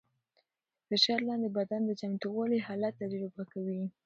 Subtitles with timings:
[0.87, 3.81] د فشار لاندې بدن د چمتووالي حالت تجربه کوي.